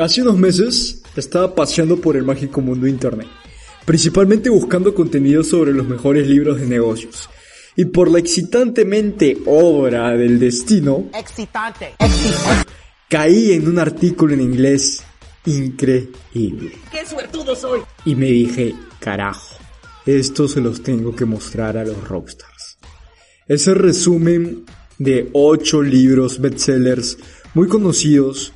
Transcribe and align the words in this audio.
Hace 0.00 0.22
unos 0.22 0.38
meses 0.38 1.02
estaba 1.14 1.54
paseando 1.54 2.00
por 2.00 2.16
el 2.16 2.24
mágico 2.24 2.62
mundo 2.62 2.86
de 2.86 2.90
Internet, 2.90 3.28
principalmente 3.84 4.48
buscando 4.48 4.94
contenido 4.94 5.44
sobre 5.44 5.74
los 5.74 5.86
mejores 5.86 6.26
libros 6.26 6.58
de 6.58 6.66
negocios. 6.66 7.28
Y 7.76 7.84
por 7.84 8.10
la 8.10 8.18
excitantemente 8.18 9.36
obra 9.44 10.16
del 10.16 10.38
destino, 10.38 11.10
Excitante. 11.12 11.96
Excitante. 11.98 12.72
caí 13.10 13.52
en 13.52 13.68
un 13.68 13.78
artículo 13.78 14.32
en 14.32 14.40
inglés 14.40 15.02
increíble. 15.44 16.72
¡Qué 16.90 17.04
suertudo 17.04 17.54
soy! 17.54 17.80
Y 18.06 18.14
me 18.14 18.30
dije, 18.30 18.74
carajo, 19.00 19.58
esto 20.06 20.48
se 20.48 20.62
los 20.62 20.82
tengo 20.82 21.14
que 21.14 21.26
mostrar 21.26 21.76
a 21.76 21.84
los 21.84 22.08
rockstars. 22.08 22.78
Ese 23.46 23.74
resumen 23.74 24.64
de 24.96 25.28
8 25.34 25.82
libros 25.82 26.40
bestsellers 26.40 27.18
muy 27.52 27.68
conocidos 27.68 28.54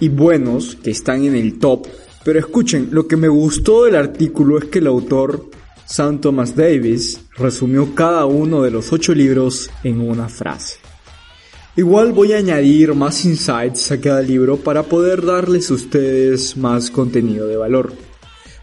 y 0.00 0.08
buenos 0.08 0.76
que 0.76 0.90
están 0.90 1.24
en 1.24 1.36
el 1.36 1.58
top. 1.58 1.86
Pero 2.24 2.38
escuchen, 2.38 2.88
lo 2.90 3.06
que 3.06 3.16
me 3.16 3.28
gustó 3.28 3.84
del 3.84 3.96
artículo 3.96 4.58
es 4.58 4.64
que 4.64 4.80
el 4.80 4.86
autor, 4.86 5.46
Sam 5.86 6.20
Thomas 6.20 6.56
Davis, 6.56 7.20
resumió 7.36 7.94
cada 7.94 8.26
uno 8.26 8.62
de 8.62 8.70
los 8.70 8.92
8 8.92 9.14
libros 9.14 9.70
en 9.84 10.00
una 10.00 10.28
frase. 10.28 10.76
Igual 11.76 12.12
voy 12.12 12.32
a 12.32 12.38
añadir 12.38 12.94
más 12.94 13.24
insights 13.24 13.92
a 13.92 14.00
cada 14.00 14.20
libro 14.22 14.56
para 14.56 14.82
poder 14.82 15.24
darles 15.24 15.70
a 15.70 15.74
ustedes 15.74 16.56
más 16.56 16.90
contenido 16.90 17.46
de 17.46 17.56
valor. 17.56 17.92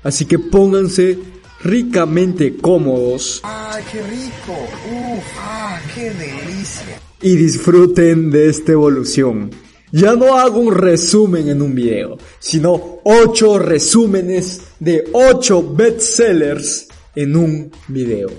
Así 0.04 0.26
que 0.26 0.38
pónganse 0.38 1.18
ricamente 1.63 2.55
cómodos 2.58 3.41
¡Ay, 3.44 3.84
qué 3.91 4.02
rico! 4.04 4.54
¡Uf! 4.91 5.24
¡Ah, 5.40 5.80
qué 5.96 6.12
delicia! 6.12 7.02
y 7.22 7.35
disfruten 7.35 8.30
de 8.30 8.49
esta 8.49 8.74
evolución. 8.74 9.49
Ya 9.91 10.16
no 10.16 10.38
hago 10.38 10.59
un 10.59 10.76
resumen 10.76 11.48
en 11.48 11.62
un 11.62 11.73
video, 11.73 12.18
sino 12.40 13.00
8 13.05 13.58
resúmenes 13.58 14.62
de 14.82 15.05
8 15.13 15.73
bestsellers 15.73 16.90
en 17.16 17.35
un 17.38 17.71
video. 17.88 18.30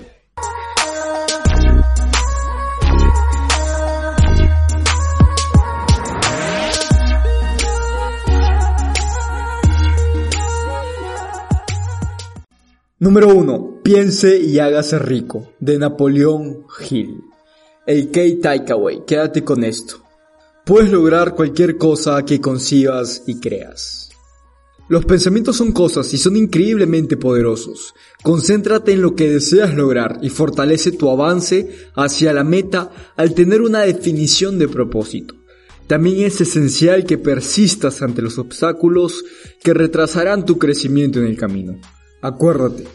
Número 12.99 13.29
1. 13.29 13.79
Piense 13.81 14.37
y 14.37 14.59
hágase 14.59 14.99
rico, 14.99 15.53
de 15.59 15.79
Napoleón 15.79 16.67
Hill. 16.87 17.23
El 17.87 18.11
Key 18.11 18.35
Takeaway, 18.35 19.03
quédate 19.03 19.43
con 19.43 19.63
esto. 19.63 20.08
Puedes 20.69 20.91
lograr 20.91 21.33
cualquier 21.33 21.77
cosa 21.77 22.23
que 22.23 22.39
concibas 22.39 23.23
y 23.25 23.39
creas. 23.39 24.11
Los 24.87 25.03
pensamientos 25.03 25.57
son 25.57 25.71
cosas 25.71 26.13
y 26.13 26.17
son 26.19 26.35
increíblemente 26.35 27.17
poderosos. 27.17 27.95
Concéntrate 28.21 28.91
en 28.91 29.01
lo 29.01 29.15
que 29.15 29.31
deseas 29.31 29.73
lograr 29.73 30.19
y 30.21 30.29
fortalece 30.29 30.91
tu 30.91 31.09
avance 31.09 31.75
hacia 31.95 32.33
la 32.33 32.43
meta 32.43 32.91
al 33.15 33.33
tener 33.33 33.63
una 33.63 33.79
definición 33.79 34.59
de 34.59 34.67
propósito. 34.67 35.33
También 35.87 36.27
es 36.27 36.39
esencial 36.39 37.03
que 37.03 37.17
persistas 37.17 38.03
ante 38.03 38.21
los 38.21 38.37
obstáculos 38.37 39.25
que 39.63 39.73
retrasarán 39.73 40.45
tu 40.45 40.59
crecimiento 40.59 41.17
en 41.17 41.25
el 41.25 41.35
camino. 41.35 41.81
Acuérdate, 42.21 42.85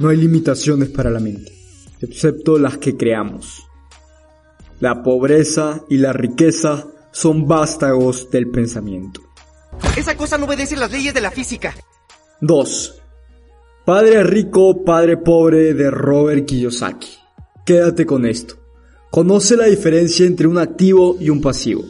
no 0.00 0.10
hay 0.10 0.18
limitaciones 0.18 0.90
para 0.90 1.08
la 1.08 1.20
mente, 1.20 1.50
excepto 2.02 2.58
las 2.58 2.76
que 2.76 2.98
creamos. 2.98 3.62
La 4.80 5.02
pobreza 5.02 5.82
y 5.88 5.96
la 5.96 6.12
riqueza 6.12 6.88
son 7.12 7.46
vástagos 7.46 8.30
del 8.30 8.50
pensamiento. 8.50 9.20
Esa 9.96 10.16
cosa 10.16 10.38
no 10.38 10.46
obedece 10.46 10.76
las 10.76 10.90
leyes 10.90 11.14
de 11.14 11.20
la 11.20 11.30
física. 11.30 11.74
2. 12.40 13.02
Padre 13.84 14.24
rico, 14.24 14.84
padre 14.84 15.16
pobre 15.16 15.74
de 15.74 15.90
Robert 15.90 16.46
Kiyosaki. 16.46 17.18
Quédate 17.64 18.06
con 18.06 18.26
esto. 18.26 18.56
Conoce 19.10 19.56
la 19.56 19.66
diferencia 19.66 20.26
entre 20.26 20.46
un 20.46 20.58
activo 20.58 21.16
y 21.20 21.28
un 21.30 21.40
pasivo. 21.40 21.84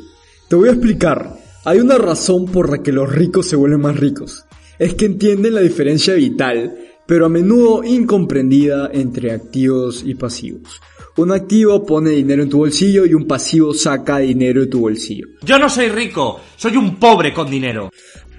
Te 0.49 0.57
voy 0.57 0.69
a 0.69 0.73
explicar. 0.73 1.37
Hay 1.65 1.79
una 1.79 1.97
razón 1.97 2.47
por 2.47 2.71
la 2.71 2.83
que 2.83 2.93
los 2.93 3.11
ricos 3.11 3.47
se 3.47 3.57
vuelven 3.57 3.81
más 3.81 3.99
ricos. 3.99 4.45
Es 4.79 4.95
que 4.95 5.07
entienden 5.07 5.55
la 5.55 5.61
diferencia 5.61 6.15
vital, 6.15 6.77
pero 7.07 7.27
a 7.27 7.29
menudo 7.29 7.85
incomprendida 7.85 8.91
entre 8.93 9.33
activos 9.33 10.03
y 10.05 10.15
pasivos. 10.15 10.81
Un 11.15 11.31
activo 11.31 11.85
pone 11.85 12.09
dinero 12.09 12.43
en 12.43 12.49
tu 12.49 12.59
bolsillo 12.59 13.05
y 13.05 13.13
un 13.13 13.27
pasivo 13.27 13.75
saca 13.75 14.19
dinero 14.19 14.63
de 14.63 14.67
tu 14.69 14.81
bolsillo. 14.81 15.29
Yo 15.43 15.59
no 15.59 15.69
soy 15.69 15.91
rico, 15.91 16.41
soy 16.57 16.79
un 16.79 16.97
pobre 16.97 17.35
con 17.35 17.51
dinero. 17.51 17.91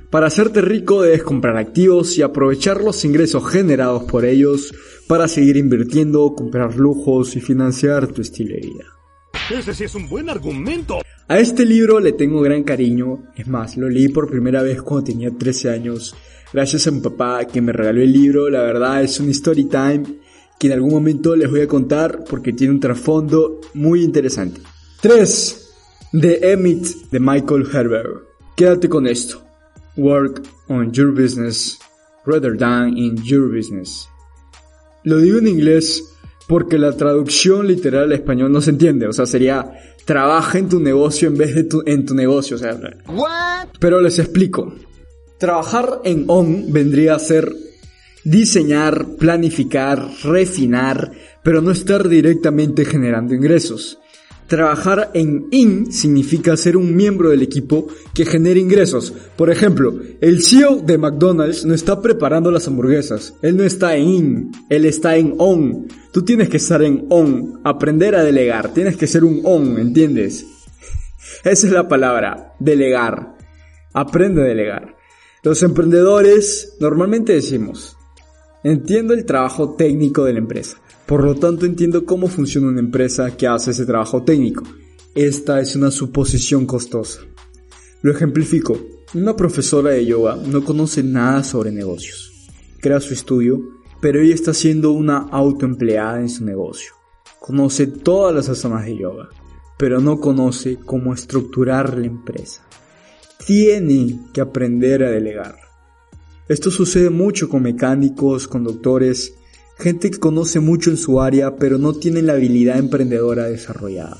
Para 0.09 0.25
hacerte 0.25 0.59
rico 0.59 1.03
debes 1.03 1.21
comprar 1.21 1.55
activos 1.57 2.17
y 2.17 2.23
aprovechar 2.23 2.81
los 2.81 3.05
ingresos 3.05 3.47
generados 3.47 4.05
por 4.05 4.25
ellos 4.25 4.73
para 5.07 5.27
seguir 5.27 5.57
invirtiendo, 5.57 6.33
comprar 6.33 6.75
lujos 6.75 7.35
y 7.35 7.41
financiar 7.41 8.07
tu 8.07 8.23
estilo 8.23 8.55
de 8.55 8.61
vida. 8.61 8.85
Ese 9.51 9.75
sí 9.75 9.83
es 9.83 9.93
un 9.93 10.09
buen 10.09 10.31
argumento. 10.31 11.01
A 11.27 11.37
este 11.37 11.67
libro 11.67 11.99
le 11.99 12.13
tengo 12.13 12.41
gran 12.41 12.63
cariño, 12.63 13.25
es 13.35 13.47
más, 13.47 13.77
lo 13.77 13.87
leí 13.87 14.07
por 14.07 14.31
primera 14.31 14.63
vez 14.63 14.81
cuando 14.81 15.11
tenía 15.11 15.29
13 15.29 15.69
años, 15.69 16.15
gracias 16.51 16.87
a 16.87 16.91
mi 16.91 17.01
papá 17.01 17.45
que 17.45 17.61
me 17.61 17.71
regaló 17.71 18.01
el 18.01 18.11
libro, 18.11 18.49
la 18.49 18.61
verdad 18.61 19.03
es 19.03 19.19
un 19.19 19.29
story 19.29 19.65
time 19.65 20.03
que 20.63 20.67
en 20.67 20.73
algún 20.75 20.93
momento 20.93 21.35
les 21.35 21.51
voy 21.51 21.59
a 21.59 21.67
contar 21.67 22.23
porque 22.23 22.53
tiene 22.53 22.73
un 22.73 22.79
trasfondo 22.79 23.59
muy 23.73 24.01
interesante. 24.01 24.61
3. 25.01 25.71
The 26.21 26.53
Emmett 26.53 27.09
de 27.11 27.19
Michael 27.19 27.67
Herbert. 27.73 28.23
Quédate 28.55 28.87
con 28.87 29.05
esto. 29.05 29.41
Work 29.97 30.41
on 30.69 30.93
your 30.93 31.11
business 31.13 31.77
rather 32.25 32.57
than 32.57 32.97
in 32.97 33.21
your 33.23 33.53
business. 33.53 34.07
Lo 35.03 35.17
digo 35.17 35.39
en 35.39 35.49
inglés 35.49 36.01
porque 36.47 36.77
la 36.77 36.95
traducción 36.95 37.67
literal 37.67 38.03
al 38.03 38.13
español 38.13 38.49
no 38.49 38.61
se 38.61 38.69
entiende, 38.69 39.05
o 39.07 39.11
sea, 39.11 39.25
sería 39.25 39.69
trabaja 40.05 40.59
en 40.59 40.69
tu 40.69 40.79
negocio 40.79 41.27
en 41.27 41.37
vez 41.37 41.55
de 41.55 41.65
tu, 41.65 41.83
en 41.85 42.05
tu 42.05 42.15
negocio, 42.15 42.55
o 42.55 42.59
sea. 42.59 42.79
What? 43.09 43.67
Pero 43.81 43.99
les 43.99 44.17
explico. 44.17 44.73
Trabajar 45.37 45.99
en 46.05 46.23
on 46.27 46.71
vendría 46.71 47.15
a 47.15 47.19
ser 47.19 47.51
diseñar, 48.23 49.15
planificar, 49.17 50.09
refinar, 50.23 51.11
pero 51.43 51.61
no 51.61 51.71
estar 51.71 52.07
directamente 52.07 52.85
generando 52.85 53.33
ingresos. 53.33 53.99
Trabajar 54.47 55.09
en 55.13 55.47
IN 55.51 55.91
significa 55.91 56.57
ser 56.57 56.75
un 56.77 56.95
miembro 56.95 57.29
del 57.29 57.41
equipo 57.41 57.87
que 58.13 58.25
genere 58.25 58.59
ingresos. 58.59 59.13
Por 59.35 59.49
ejemplo, 59.49 59.99
el 60.21 60.43
CEO 60.43 60.77
de 60.77 60.97
McDonald's 60.97 61.65
no 61.65 61.73
está 61.73 62.01
preparando 62.01 62.51
las 62.51 62.67
hamburguesas. 62.67 63.33
Él 63.41 63.57
no 63.57 63.63
está 63.63 63.95
en 63.95 64.07
IN, 64.07 64.51
él 64.69 64.85
está 64.85 65.15
en 65.15 65.35
ON. 65.37 65.87
Tú 66.11 66.23
tienes 66.23 66.49
que 66.49 66.57
estar 66.57 66.83
en 66.83 67.05
ON, 67.09 67.61
aprender 67.63 68.15
a 68.15 68.23
delegar. 68.23 68.73
Tienes 68.73 68.97
que 68.97 69.07
ser 69.07 69.23
un 69.23 69.41
ON, 69.43 69.79
¿entiendes? 69.79 70.45
Esa 71.43 71.67
es 71.67 71.73
la 71.73 71.87
palabra, 71.87 72.53
delegar. 72.59 73.35
Aprende 73.93 74.41
a 74.41 74.45
delegar. 74.45 74.95
Los 75.41 75.63
emprendedores 75.63 76.75
normalmente 76.79 77.33
decimos, 77.33 77.97
entiendo 78.63 79.13
el 79.13 79.25
trabajo 79.25 79.75
técnico 79.75 80.23
de 80.23 80.33
la 80.33 80.39
empresa. 80.39 80.77
Por 81.05 81.23
lo 81.23 81.35
tanto, 81.35 81.65
entiendo 81.65 82.05
cómo 82.05 82.27
funciona 82.27 82.69
una 82.69 82.79
empresa 82.79 83.35
que 83.35 83.47
hace 83.47 83.71
ese 83.71 83.85
trabajo 83.85 84.23
técnico. 84.23 84.63
Esta 85.15 85.59
es 85.59 85.75
una 85.75 85.91
suposición 85.91 86.65
costosa. 86.65 87.21
Lo 88.01 88.11
ejemplifico. 88.11 88.79
Una 89.13 89.35
profesora 89.35 89.91
de 89.91 90.05
yoga 90.05 90.35
no 90.35 90.63
conoce 90.65 91.03
nada 91.03 91.43
sobre 91.43 91.71
negocios. 91.71 92.49
Crea 92.81 92.99
su 92.99 93.13
estudio, 93.13 93.61
pero 94.01 94.19
ella 94.19 94.33
está 94.33 94.53
siendo 94.53 94.91
una 94.91 95.19
autoempleada 95.19 96.19
en 96.19 96.29
su 96.29 96.43
negocio. 96.43 96.93
Conoce 97.39 97.87
todas 97.87 98.33
las 98.33 98.49
asanas 98.49 98.85
de 98.85 98.97
yoga, 98.97 99.29
pero 99.77 100.01
no 100.01 100.19
conoce 100.19 100.77
cómo 100.83 101.13
estructurar 101.13 101.97
la 101.97 102.07
empresa. 102.07 102.65
Tiene 103.45 104.19
que 104.33 104.41
aprender 104.41 105.03
a 105.03 105.11
delegar. 105.11 105.57
Esto 106.49 106.71
sucede 106.71 107.09
mucho 107.09 107.47
con 107.47 107.63
mecánicos, 107.63 108.47
conductores, 108.47 109.35
gente 109.77 110.11
que 110.11 110.19
conoce 110.19 110.59
mucho 110.59 110.89
en 110.89 110.97
su 110.97 111.21
área 111.21 111.55
pero 111.55 111.77
no 111.77 111.93
tiene 111.93 112.21
la 112.21 112.33
habilidad 112.33 112.77
emprendedora 112.77 113.45
desarrollada. 113.45 114.17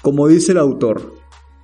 Como 0.00 0.28
dice 0.28 0.52
el 0.52 0.58
autor, 0.58 1.14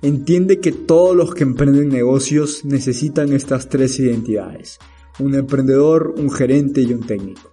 entiende 0.01 0.59
que 0.59 0.71
todos 0.71 1.15
los 1.15 1.33
que 1.33 1.43
emprenden 1.43 1.89
negocios 1.89 2.65
necesitan 2.65 3.31
estas 3.33 3.69
tres 3.69 3.99
identidades, 3.99 4.79
un 5.19 5.35
emprendedor, 5.35 6.13
un 6.17 6.29
gerente 6.29 6.81
y 6.81 6.93
un 6.93 7.05
técnico. 7.05 7.49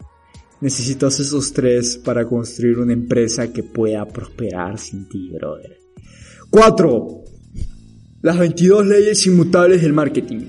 Necesitas 0.61 1.21
esos 1.21 1.53
tres 1.53 1.99
para 1.99 2.27
construir 2.27 2.79
una 2.79 2.93
empresa 2.93 3.53
que 3.53 3.63
pueda 3.63 4.05
prosperar 4.09 4.79
sin 4.79 5.09
ti, 5.09 5.31
brother. 5.31 5.79
4. 6.51 7.25
Las 8.23 8.39
22 8.39 8.87
leyes 8.87 9.27
inmutables 9.27 9.83
del 9.83 9.93
marketing. 9.93 10.47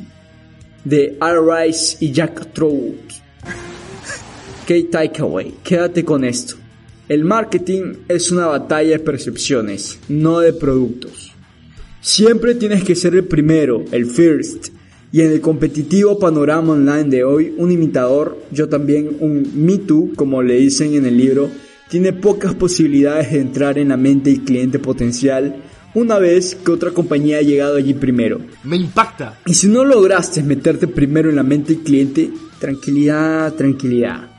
De 0.83 1.17
R. 1.21 1.65
Rice 1.65 1.97
y 1.99 2.11
Jack 2.11 2.53
Trout. 2.53 2.95
Key 4.65 4.83
Takeaway, 4.83 5.55
quédate 5.63 6.05
con 6.05 6.23
esto. 6.23 6.55
El 7.07 7.25
marketing 7.25 7.93
es 8.07 8.31
una 8.31 8.45
batalla 8.45 8.91
de 8.91 8.99
percepciones, 8.99 9.99
no 10.09 10.41
de 10.41 10.53
productos. 10.53 11.33
Siempre 12.01 12.53
tienes 12.53 12.83
que 12.83 12.95
ser 12.95 13.15
el 13.15 13.25
primero, 13.25 13.83
el 13.91 14.05
first, 14.05 14.67
Y 15.11 15.21
en 15.21 15.31
el 15.31 15.41
competitivo 15.41 16.19
panorama 16.19 16.73
online 16.73 17.05
de 17.05 17.23
hoy, 17.23 17.55
un 17.57 17.71
imitador, 17.71 18.37
yo 18.51 18.69
también 18.69 19.17
un 19.19 19.51
Me 19.55 19.79
Too, 19.79 20.11
como 20.15 20.43
le 20.43 20.57
dicen 20.57 20.93
en 20.93 21.05
el 21.05 21.17
libro, 21.17 21.49
tiene 21.89 22.13
pocas 22.13 22.53
posibilidades 22.53 23.31
de 23.31 23.39
entrar 23.39 23.79
en 23.79 23.89
la 23.89 23.97
mente 23.97 24.29
del 24.29 24.43
cliente 24.43 24.77
potencial 24.77 25.55
una 25.93 26.19
vez 26.19 26.55
que 26.55 26.71
otra 26.71 26.91
compañía 26.91 27.37
ha 27.37 27.41
llegado 27.41 27.77
allí 27.77 27.93
primero. 27.93 28.41
Me 28.63 28.77
impacta. 28.77 29.39
Y 29.45 29.53
si 29.53 29.67
no 29.67 29.83
lograste 29.83 30.43
meterte 30.43 30.87
primero 30.87 31.29
en 31.29 31.35
la 31.35 31.43
mente 31.43 31.73
del 31.73 31.83
cliente, 31.83 32.31
tranquilidad, 32.59 33.53
tranquilidad. 33.53 34.29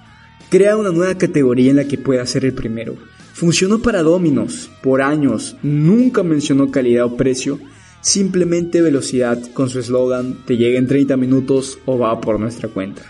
Crea 0.48 0.76
una 0.76 0.90
nueva 0.90 1.16
categoría 1.16 1.70
en 1.70 1.76
la 1.76 1.84
que 1.84 1.98
pueda 1.98 2.26
ser 2.26 2.44
el 2.44 2.52
primero. 2.52 2.96
Funcionó 3.32 3.80
para 3.80 4.02
Dominos 4.02 4.70
por 4.82 5.00
años, 5.00 5.56
nunca 5.62 6.22
mencionó 6.22 6.70
calidad 6.70 7.06
o 7.06 7.16
precio, 7.16 7.58
simplemente 8.00 8.82
velocidad 8.82 9.40
con 9.54 9.70
su 9.70 9.78
eslogan 9.78 10.44
te 10.44 10.56
llega 10.56 10.78
en 10.78 10.86
30 10.86 11.16
minutos 11.16 11.78
o 11.86 11.98
va 11.98 12.20
por 12.20 12.38
nuestra 12.38 12.68
cuenta. 12.68 13.02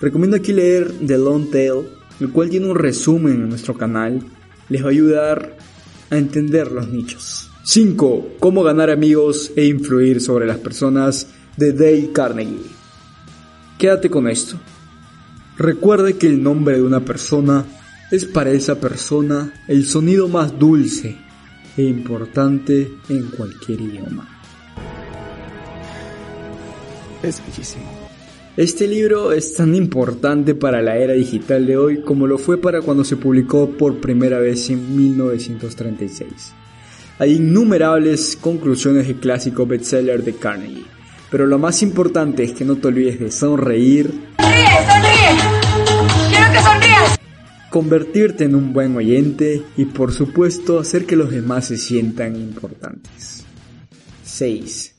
Recomiendo 0.00 0.36
aquí 0.36 0.52
leer 0.52 0.92
The 1.06 1.18
Long 1.18 1.50
Tail, 1.50 1.88
el 2.20 2.30
cual 2.30 2.50
tiene 2.50 2.66
un 2.66 2.76
resumen 2.76 3.34
en 3.34 3.48
nuestro 3.48 3.74
canal, 3.74 4.22
les 4.68 4.82
va 4.82 4.86
a 4.86 4.90
ayudar 4.90 5.56
a 6.10 6.16
entender 6.16 6.70
los 6.72 6.88
nichos. 6.88 7.50
5. 7.68 8.36
Cómo 8.38 8.62
ganar 8.62 8.90
amigos 8.90 9.50
e 9.56 9.66
influir 9.66 10.20
sobre 10.20 10.46
las 10.46 10.58
personas 10.58 11.26
de 11.56 11.72
Dale 11.72 12.12
Carnegie. 12.12 12.70
Quédate 13.76 14.08
con 14.08 14.28
esto. 14.28 14.56
Recuerde 15.58 16.16
que 16.16 16.28
el 16.28 16.40
nombre 16.40 16.76
de 16.76 16.84
una 16.84 17.00
persona 17.00 17.64
es 18.12 18.24
para 18.24 18.52
esa 18.52 18.78
persona 18.78 19.52
el 19.66 19.84
sonido 19.84 20.28
más 20.28 20.56
dulce 20.56 21.16
e 21.76 21.82
importante 21.82 22.88
en 23.08 23.24
cualquier 23.30 23.80
idioma. 23.80 24.28
Es 27.20 27.42
bellísimo. 27.44 27.90
Este 28.56 28.86
libro 28.86 29.32
es 29.32 29.54
tan 29.54 29.74
importante 29.74 30.54
para 30.54 30.80
la 30.82 30.98
era 30.98 31.14
digital 31.14 31.66
de 31.66 31.76
hoy 31.76 32.02
como 32.02 32.28
lo 32.28 32.38
fue 32.38 32.58
para 32.58 32.80
cuando 32.80 33.02
se 33.02 33.16
publicó 33.16 33.70
por 33.70 34.00
primera 34.00 34.38
vez 34.38 34.70
en 34.70 34.96
1936. 34.96 36.54
Hay 37.18 37.36
innumerables 37.36 38.36
conclusiones 38.36 39.06
del 39.06 39.16
clásico 39.16 39.66
bestseller 39.66 40.22
de 40.22 40.34
Carnegie, 40.34 40.84
pero 41.30 41.46
lo 41.46 41.58
más 41.58 41.82
importante 41.82 42.44
es 42.44 42.52
que 42.52 42.64
no 42.64 42.76
te 42.76 42.88
olvides 42.88 43.18
de 43.18 43.30
sonreír, 43.30 44.10
¡Sonríe, 44.38 44.66
sonríe! 44.86 46.30
¡Quiero 46.30 46.52
que 46.52 46.62
sonrías! 46.62 47.18
convertirte 47.70 48.44
en 48.44 48.54
un 48.54 48.72
buen 48.72 48.96
oyente 48.96 49.62
y 49.76 49.86
por 49.86 50.12
supuesto 50.12 50.78
hacer 50.78 51.06
que 51.06 51.16
los 51.16 51.30
demás 51.30 51.66
se 51.66 51.76
sientan 51.76 52.36
importantes. 52.36 53.44
6. 54.24 54.94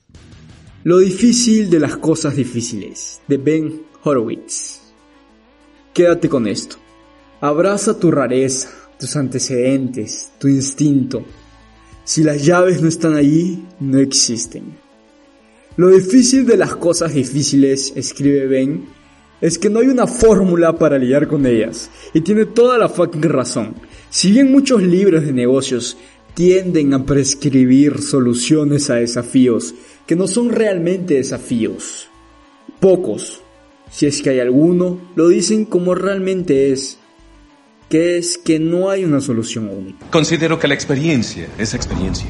Lo 0.83 0.99
difícil 0.99 1.69
de 1.69 1.79
las 1.79 1.97
cosas 1.97 2.35
difíciles, 2.35 3.21
de 3.27 3.37
Ben 3.37 3.81
Horowitz. 4.03 4.81
Quédate 5.93 6.29
con 6.29 6.47
esto. 6.47 6.77
Abraza 7.41 7.99
tu 7.99 8.09
rareza, 8.09 8.69
tus 8.99 9.15
antecedentes, 9.15 10.31
tu 10.39 10.47
instinto. 10.47 11.25
Si 12.07 12.23
las 12.23 12.45
llaves 12.45 12.81
no 12.81 12.87
están 12.87 13.15
allí, 13.15 13.65
no 13.81 13.99
existen. 13.99 14.77
Lo 15.75 15.89
difícil 15.89 16.45
de 16.45 16.55
las 16.55 16.73
cosas 16.77 17.13
difíciles, 17.13 17.91
escribe 17.97 18.47
Ben, 18.47 18.85
es 19.41 19.57
que 19.57 19.69
no 19.69 19.79
hay 19.81 19.87
una 19.87 20.07
fórmula 20.07 20.77
para 20.77 20.97
lidiar 20.97 21.27
con 21.27 21.45
ellas. 21.45 21.89
Y 22.13 22.21
tiene 22.21 22.45
toda 22.45 22.77
la 22.77 22.87
fucking 22.87 23.23
razón. 23.23 23.75
Si 24.09 24.31
bien 24.31 24.53
muchos 24.53 24.81
libros 24.83 25.25
de 25.25 25.33
negocios 25.33 25.97
tienden 26.33 26.93
a 26.93 27.05
prescribir 27.05 28.01
soluciones 28.01 28.89
a 28.89 28.95
desafíos 28.95 29.75
que 30.05 30.15
no 30.15 30.27
son 30.27 30.53
realmente 30.53 31.15
desafíos, 31.15 32.07
pocos, 32.79 33.41
si 33.91 34.05
es 34.05 34.21
que 34.21 34.29
hay 34.29 34.39
alguno, 34.39 35.11
lo 35.17 35.27
dicen 35.27 35.65
como 35.65 35.93
realmente 35.93 36.71
es, 36.71 36.99
que 37.89 38.17
es 38.17 38.37
que 38.37 38.59
no 38.59 38.89
hay 38.89 39.05
una 39.05 39.21
solución 39.21 39.69
única. 39.69 40.09
Considero 40.11 40.59
que 40.59 40.67
la 40.67 40.73
experiencia 40.73 41.47
es 41.57 41.73
experiencia. 41.73 42.29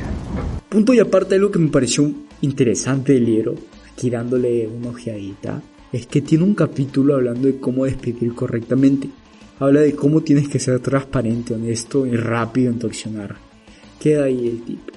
Punto 0.69 0.93
y 0.93 0.99
aparte 0.99 1.35
algo 1.35 1.51
que 1.51 1.59
me 1.59 1.69
pareció 1.69 2.11
interesante 2.41 3.13
del 3.13 3.25
libro, 3.25 3.55
aquí 3.91 4.09
dándole 4.09 4.67
una 4.67 4.89
ojeadita, 4.89 5.61
es 5.91 6.05
que 6.05 6.21
tiene 6.21 6.43
un 6.43 6.53
capítulo 6.53 7.15
hablando 7.15 7.47
de 7.47 7.59
cómo 7.59 7.85
despedir 7.85 8.35
correctamente. 8.35 9.09
Habla 9.59 9.81
de 9.81 9.95
cómo 9.95 10.21
tienes 10.21 10.47
que 10.47 10.59
ser 10.59 10.79
transparente, 10.79 11.55
honesto 11.55 12.05
y 12.05 12.15
rápido 12.15 12.71
en 12.71 12.77
tu 12.77 12.87
accionar. 12.87 13.35
Queda 13.99 14.25
ahí 14.25 14.47
el 14.47 14.61
tip. 14.63 14.91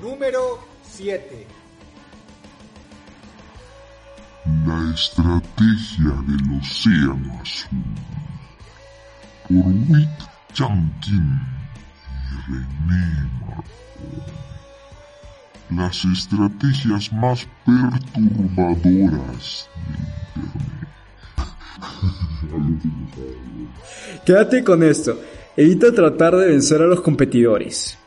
Número 0.00 0.58
7. 0.82 1.46
La 4.66 4.94
estrategia 4.94 6.14
del 6.26 6.58
océano 6.58 7.38
azul. 7.42 8.09
Por 9.50 9.66
Wick 9.88 10.08
Chankin 10.52 11.40
y 12.30 12.34
René. 12.46 13.26
Las 15.74 16.04
estrategias 16.04 17.12
más 17.12 17.48
perturbadoras 17.66 19.68
de 22.42 22.58
Internet. 22.58 23.70
Quédate 24.24 24.62
con 24.62 24.84
esto. 24.84 25.18
Evita 25.56 25.92
tratar 25.92 26.36
de 26.36 26.46
vencer 26.46 26.82
a 26.82 26.86
los 26.86 27.00
competidores. 27.00 27.98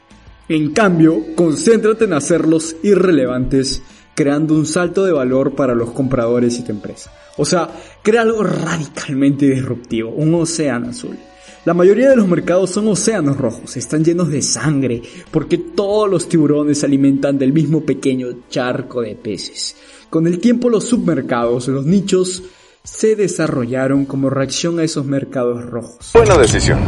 En 0.47 0.71
cambio, 0.71 1.35
concéntrate 1.35 2.05
en 2.05 2.13
hacerlos 2.13 2.77
irrelevantes, 2.83 3.81
creando 4.15 4.53
un 4.53 4.65
salto 4.65 5.03
de 5.03 5.11
valor 5.11 5.55
para 5.55 5.75
los 5.75 5.91
compradores 5.91 6.57
y 6.57 6.63
tu 6.63 6.71
empresa. 6.71 7.11
O 7.35 7.43
sea, 7.43 7.69
crea 8.01 8.21
algo 8.21 8.43
radicalmente 8.43 9.49
disruptivo, 9.49 10.11
un 10.11 10.33
océano 10.35 10.91
azul. 10.91 11.17
La 11.65 11.73
mayoría 11.73 12.09
de 12.09 12.17
los 12.17 12.27
mercados 12.27 12.71
son 12.71 12.89
océanos 12.89 13.37
rojos, 13.37 13.77
están 13.77 14.03
llenos 14.03 14.29
de 14.29 14.41
sangre, 14.41 15.01
porque 15.31 15.57
todos 15.57 16.09
los 16.09 16.27
tiburones 16.27 16.79
se 16.79 16.85
alimentan 16.85 17.37
del 17.37 17.53
mismo 17.53 17.85
pequeño 17.85 18.27
charco 18.49 19.01
de 19.01 19.15
peces. 19.15 19.77
Con 20.09 20.27
el 20.27 20.39
tiempo 20.39 20.69
los 20.69 20.83
submercados, 20.83 21.69
los 21.69 21.85
nichos, 21.85 22.43
se 22.83 23.15
desarrollaron 23.15 24.03
como 24.03 24.29
reacción 24.29 24.77
a 24.77 24.83
esos 24.83 25.05
mercados 25.05 25.63
rojos. 25.63 26.11
Buena 26.13 26.37
decisión. 26.37 26.79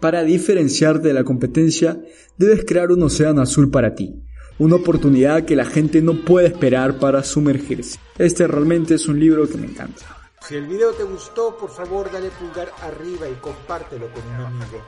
Para 0.00 0.24
diferenciarte 0.24 1.06
de 1.06 1.14
la 1.14 1.22
competencia, 1.22 2.00
debes 2.36 2.64
crear 2.66 2.90
un 2.90 3.04
océano 3.04 3.40
azul 3.40 3.70
para 3.70 3.94
ti, 3.94 4.16
una 4.58 4.74
oportunidad 4.74 5.44
que 5.44 5.54
la 5.54 5.64
gente 5.64 6.02
no 6.02 6.24
puede 6.24 6.48
esperar 6.48 6.98
para 6.98 7.22
sumergirse. 7.22 8.00
Este 8.18 8.48
realmente 8.48 8.94
es 8.94 9.06
un 9.06 9.20
libro 9.20 9.48
que 9.48 9.58
me 9.58 9.68
encanta. 9.68 10.21
Si 10.48 10.56
el 10.56 10.66
video 10.66 10.90
te 10.92 11.04
gustó, 11.04 11.56
por 11.56 11.70
favor 11.70 12.10
dale 12.10 12.28
pulgar 12.30 12.72
arriba 12.82 13.28
y 13.28 13.34
compártelo 13.34 14.08
con 14.12 14.26
un 14.26 14.46
amigo. 14.46 14.82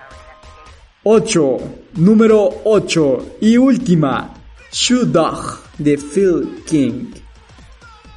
8. 1.05 1.59
Número 1.95 2.51
8 2.65 3.37
y 3.41 3.57
última. 3.57 4.35
Shoe 4.73 5.05
Dog 5.05 5.61
de 5.79 5.97
Phil 5.97 6.65
King. 6.67 7.13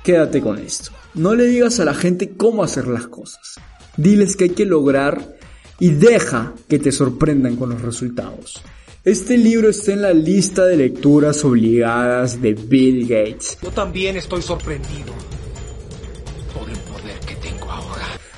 Quédate 0.03 0.41
con 0.41 0.57
esto. 0.57 0.89
No 1.13 1.35
le 1.35 1.45
digas 1.45 1.79
a 1.79 1.85
la 1.85 1.93
gente 1.93 2.31
cómo 2.35 2.63
hacer 2.63 2.87
las 2.87 3.05
cosas. 3.05 3.59
Diles 3.97 4.35
que 4.35 4.45
hay 4.45 4.49
que 4.51 4.65
lograr 4.65 5.37
y 5.79 5.91
deja 5.91 6.53
que 6.67 6.79
te 6.79 6.91
sorprendan 6.91 7.55
con 7.55 7.69
los 7.69 7.83
resultados. 7.83 8.63
Este 9.03 9.37
libro 9.37 9.69
está 9.69 9.93
en 9.93 10.01
la 10.01 10.11
lista 10.11 10.65
de 10.65 10.77
lecturas 10.77 11.45
obligadas 11.45 12.41
de 12.41 12.53
Bill 12.53 13.07
Gates. 13.07 13.59
Yo 13.61 13.69
también 13.69 14.17
estoy 14.17 14.41
sorprendido 14.41 15.13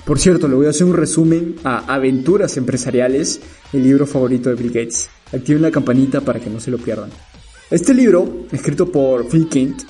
Por 0.10 0.18
cierto, 0.18 0.48
le 0.48 0.56
voy 0.56 0.66
a 0.66 0.72
hacer 0.72 0.88
un 0.88 0.96
resumen 0.96 1.58
a 1.64 1.94
Aventuras 1.94 2.58
Empresariales, 2.58 3.42
el 3.72 3.84
libro 3.84 4.08
favorito 4.08 4.50
de 4.50 4.56
Bill 4.56 4.72
Gates. 4.72 5.08
Activen 5.32 5.62
la 5.62 5.70
campanita 5.70 6.22
para 6.22 6.40
que 6.40 6.50
no 6.50 6.60
se 6.60 6.72
lo 6.72 6.80
pierdan. 6.80 7.12
Este 7.70 7.94
libro, 7.94 8.48
escrito 8.52 8.92
por 8.92 9.30
Phil 9.30 9.48
Kent, 9.48 9.84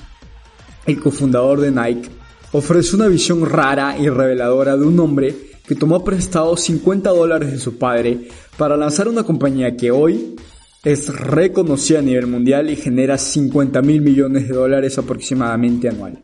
el 0.84 1.00
cofundador 1.00 1.62
de 1.62 1.70
Nike, 1.70 2.10
ofrece 2.52 2.96
una 2.96 3.06
visión 3.06 3.48
rara 3.48 3.96
y 3.96 4.10
reveladora 4.10 4.76
de 4.76 4.84
un 4.84 5.00
hombre 5.00 5.34
que 5.66 5.74
tomó 5.74 6.04
prestado 6.04 6.54
50 6.54 7.08
dólares 7.08 7.50
de 7.52 7.58
su 7.58 7.78
padre 7.78 8.28
para 8.58 8.76
lanzar 8.76 9.08
una 9.08 9.24
compañía 9.24 9.74
que 9.74 9.90
hoy 9.90 10.36
es 10.84 11.08
reconocida 11.08 12.00
a 12.00 12.02
nivel 12.02 12.26
mundial 12.26 12.68
y 12.68 12.76
genera 12.76 13.16
50 13.16 13.80
mil 13.80 14.02
millones 14.02 14.48
de 14.48 14.54
dólares 14.54 14.98
aproximadamente 14.98 15.88
anual. 15.88 16.22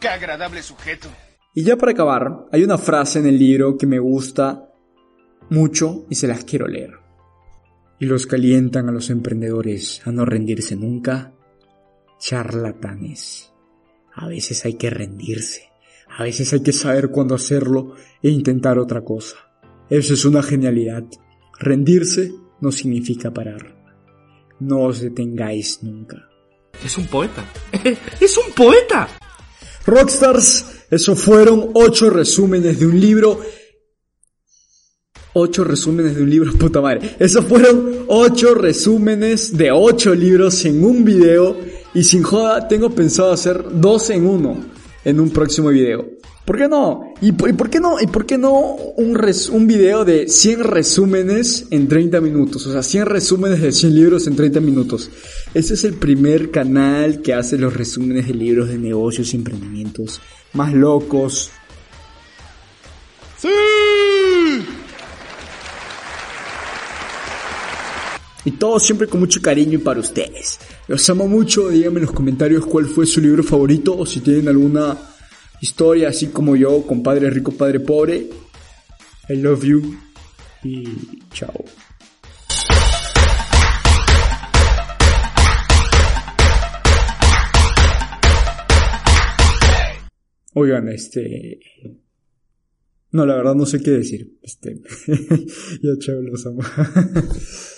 ¡Qué 0.00 0.08
agradable 0.08 0.64
sujeto! 0.64 1.08
Y 1.56 1.62
ya 1.62 1.78
para 1.78 1.92
acabar, 1.92 2.48
hay 2.52 2.64
una 2.64 2.76
frase 2.76 3.18
en 3.18 3.26
el 3.28 3.38
libro 3.38 3.78
que 3.78 3.86
me 3.86 3.98
gusta 3.98 4.74
mucho 5.48 6.04
y 6.10 6.14
se 6.14 6.28
las 6.28 6.44
quiero 6.44 6.68
leer. 6.68 6.90
Y 7.98 8.04
los 8.04 8.26
calientan 8.26 8.90
a 8.90 8.92
los 8.92 9.08
emprendedores 9.08 10.02
a 10.06 10.12
no 10.12 10.26
rendirse 10.26 10.76
nunca. 10.76 11.32
Charlatanes. 12.18 13.54
A 14.12 14.28
veces 14.28 14.66
hay 14.66 14.74
que 14.74 14.90
rendirse. 14.90 15.70
A 16.18 16.24
veces 16.24 16.52
hay 16.52 16.60
que 16.60 16.74
saber 16.74 17.08
cuándo 17.08 17.34
hacerlo 17.34 17.94
e 18.22 18.28
intentar 18.28 18.78
otra 18.78 19.00
cosa. 19.00 19.38
Eso 19.88 20.12
es 20.12 20.26
una 20.26 20.42
genialidad. 20.42 21.04
Rendirse 21.58 22.34
no 22.60 22.70
significa 22.70 23.32
parar. 23.32 23.82
No 24.60 24.82
os 24.82 25.00
detengáis 25.00 25.82
nunca. 25.82 26.28
Es 26.84 26.98
un 26.98 27.06
poeta. 27.06 27.50
¡Es 28.20 28.36
un 28.36 28.52
poeta! 28.52 29.08
Rockstars, 29.86 30.75
eso 30.90 31.16
fueron 31.16 31.70
ocho 31.74 32.10
resúmenes 32.10 32.78
de 32.78 32.86
un 32.86 33.00
libro. 33.00 33.40
Ocho 35.34 35.64
resúmenes 35.64 36.16
de 36.16 36.22
un 36.22 36.30
libro, 36.30 36.52
puta 36.58 36.80
madre. 36.80 37.16
Esos 37.18 37.44
fueron 37.44 38.04
ocho 38.08 38.54
resúmenes 38.54 39.56
de 39.56 39.70
ocho 39.70 40.14
libros 40.14 40.64
en 40.64 40.84
un 40.84 41.04
video. 41.04 41.56
Y 41.94 42.04
sin 42.04 42.22
joda, 42.22 42.68
tengo 42.68 42.90
pensado 42.90 43.32
hacer 43.32 43.64
dos 43.72 44.10
en 44.10 44.26
uno 44.26 44.56
en 45.04 45.20
un 45.20 45.30
próximo 45.30 45.68
video. 45.68 46.04
¿Por 46.46 46.58
qué 46.58 46.68
no? 46.68 47.12
¿Y 47.20 47.32
por, 47.32 47.50
y 47.50 47.54
por 47.54 47.68
qué 47.68 47.80
no? 47.80 48.00
¿Y 48.00 48.06
por 48.06 48.24
qué 48.24 48.38
no 48.38 48.76
un, 48.96 49.16
res, 49.16 49.48
un 49.48 49.66
video 49.66 50.04
de 50.04 50.28
100 50.28 50.62
resúmenes 50.62 51.66
en 51.72 51.88
30 51.88 52.20
minutos? 52.20 52.64
O 52.68 52.72
sea, 52.72 52.84
100 52.84 53.06
resúmenes 53.06 53.60
de 53.60 53.72
100 53.72 53.94
libros 53.96 54.28
en 54.28 54.36
30 54.36 54.60
minutos. 54.60 55.10
Este 55.54 55.74
es 55.74 55.82
el 55.82 55.94
primer 55.94 56.52
canal 56.52 57.20
que 57.20 57.34
hace 57.34 57.58
los 57.58 57.74
resúmenes 57.74 58.28
de 58.28 58.34
libros 58.34 58.68
de 58.68 58.78
negocios 58.78 59.34
y 59.34 59.38
emprendimientos 59.38 60.20
más 60.52 60.72
locos. 60.72 61.50
¡Sí! 63.38 63.48
Y 68.44 68.52
todo 68.52 68.78
siempre 68.78 69.08
con 69.08 69.18
mucho 69.18 69.42
cariño 69.42 69.72
y 69.72 69.78
para 69.78 69.98
ustedes. 69.98 70.60
Los 70.86 71.10
amo 71.10 71.26
mucho, 71.26 71.70
díganme 71.70 71.98
en 71.98 72.06
los 72.06 72.14
comentarios 72.14 72.64
cuál 72.64 72.86
fue 72.86 73.04
su 73.04 73.20
libro 73.20 73.42
favorito 73.42 73.98
o 73.98 74.06
si 74.06 74.20
tienen 74.20 74.46
alguna 74.46 74.96
historia 75.66 76.10
así 76.10 76.28
como 76.28 76.54
yo, 76.54 76.86
con 76.86 77.02
padre 77.02 77.28
rico, 77.28 77.50
padre 77.50 77.80
pobre. 77.80 78.28
I 79.28 79.34
love 79.34 79.64
you 79.64 79.98
y 80.62 80.84
chao. 81.32 81.64
Oigan, 90.54 90.88
este... 90.88 91.58
No, 93.10 93.26
la 93.26 93.34
verdad 93.36 93.54
no 93.56 93.66
sé 93.66 93.82
qué 93.82 93.90
decir. 93.90 94.38
Este... 94.42 94.80
ya 95.82 95.90
chao, 95.98 96.22
los 96.22 96.46
amo. 96.46 96.62